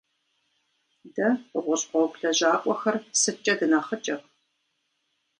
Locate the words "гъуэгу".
1.89-2.19